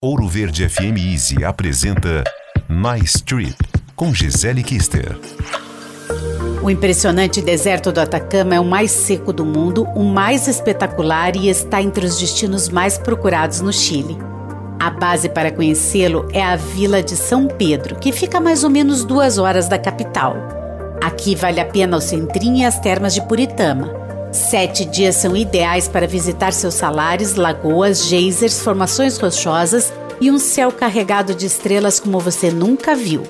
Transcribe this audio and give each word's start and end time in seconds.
Ouro 0.00 0.28
Verde 0.28 0.68
FM 0.68 0.96
Easy 0.96 1.44
apresenta 1.44 2.22
Nice 2.68 3.20
Trip 3.20 3.56
com 3.96 4.14
Gisele 4.14 4.62
Kister. 4.62 5.18
O 6.62 6.70
impressionante 6.70 7.42
deserto 7.42 7.90
do 7.90 7.98
Atacama 7.98 8.54
é 8.54 8.60
o 8.60 8.64
mais 8.64 8.92
seco 8.92 9.32
do 9.32 9.44
mundo, 9.44 9.82
o 9.96 10.04
mais 10.04 10.46
espetacular 10.46 11.34
e 11.34 11.48
está 11.48 11.82
entre 11.82 12.06
os 12.06 12.16
destinos 12.16 12.68
mais 12.68 12.96
procurados 12.96 13.60
no 13.60 13.72
Chile. 13.72 14.16
A 14.78 14.88
base 14.88 15.28
para 15.28 15.50
conhecê-lo 15.50 16.28
é 16.32 16.44
a 16.44 16.54
vila 16.54 17.02
de 17.02 17.16
São 17.16 17.48
Pedro, 17.48 17.96
que 17.96 18.12
fica 18.12 18.38
a 18.38 18.40
mais 18.40 18.62
ou 18.62 18.70
menos 18.70 19.04
duas 19.04 19.36
horas 19.36 19.66
da 19.66 19.80
capital. 19.80 20.36
Aqui 21.02 21.34
vale 21.34 21.58
a 21.58 21.64
pena 21.64 21.96
o 21.96 22.00
centrinho 22.00 22.58
e 22.58 22.64
as 22.64 22.78
termas 22.78 23.14
de 23.14 23.22
Puritama. 23.26 24.07
Sete 24.30 24.84
dias 24.84 25.16
são 25.16 25.36
ideais 25.36 25.88
para 25.88 26.06
visitar 26.06 26.52
seus 26.52 26.74
salares, 26.74 27.34
lagoas, 27.34 28.06
geysers, 28.06 28.60
formações 28.60 29.16
rochosas 29.18 29.92
e 30.20 30.30
um 30.30 30.38
céu 30.38 30.70
carregado 30.70 31.34
de 31.34 31.46
estrelas 31.46 31.98
como 31.98 32.20
você 32.20 32.50
nunca 32.50 32.94
viu. 32.94 33.22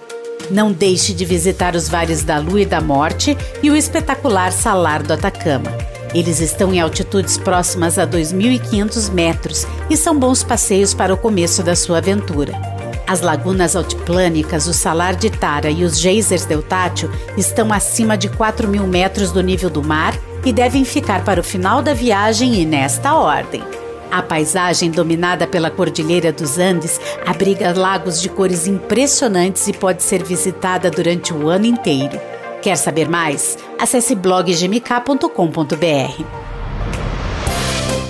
Não 0.50 0.72
deixe 0.72 1.12
de 1.12 1.24
visitar 1.24 1.76
os 1.76 1.88
vales 1.88 2.22
da 2.24 2.38
Lua 2.38 2.62
e 2.62 2.66
da 2.66 2.80
Morte 2.80 3.36
e 3.62 3.70
o 3.70 3.76
espetacular 3.76 4.50
Salar 4.50 5.02
do 5.02 5.12
Atacama. 5.12 5.70
Eles 6.14 6.40
estão 6.40 6.72
em 6.72 6.80
altitudes 6.80 7.36
próximas 7.36 7.98
a 7.98 8.06
2.500 8.06 9.12
metros 9.12 9.66
e 9.90 9.96
são 9.96 10.18
bons 10.18 10.42
passeios 10.42 10.94
para 10.94 11.12
o 11.12 11.18
começo 11.18 11.62
da 11.62 11.76
sua 11.76 11.98
aventura. 11.98 12.77
As 13.08 13.22
lagunas 13.22 13.74
altiplânicas, 13.74 14.66
o 14.66 14.74
Salar 14.74 15.16
de 15.16 15.30
Tara 15.30 15.70
e 15.70 15.82
os 15.82 15.98
geysers 15.98 16.44
Deltátil 16.44 17.10
estão 17.38 17.72
acima 17.72 18.18
de 18.18 18.28
4 18.28 18.68
mil 18.68 18.86
metros 18.86 19.32
do 19.32 19.42
nível 19.42 19.70
do 19.70 19.82
mar 19.82 20.14
e 20.44 20.52
devem 20.52 20.84
ficar 20.84 21.24
para 21.24 21.40
o 21.40 21.44
final 21.44 21.80
da 21.80 21.94
viagem 21.94 22.60
e 22.60 22.66
nesta 22.66 23.14
ordem. 23.14 23.64
A 24.10 24.22
paisagem 24.22 24.90
dominada 24.90 25.46
pela 25.46 25.70
Cordilheira 25.70 26.30
dos 26.30 26.58
Andes 26.58 27.00
abriga 27.26 27.72
lagos 27.74 28.20
de 28.20 28.28
cores 28.28 28.66
impressionantes 28.66 29.66
e 29.68 29.72
pode 29.72 30.02
ser 30.02 30.22
visitada 30.22 30.90
durante 30.90 31.32
o 31.32 31.48
ano 31.48 31.64
inteiro. 31.64 32.20
Quer 32.60 32.76
saber 32.76 33.08
mais? 33.08 33.56
Acesse 33.78 34.14
bloggmk.com.br. 34.14 36.47